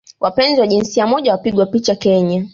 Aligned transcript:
wapenzi 0.19 0.61
wa 0.61 0.67
jinsia 0.67 1.07
moja 1.07 1.31
wapigwa 1.31 1.65
picha 1.65 1.95
Kenya 1.95 2.45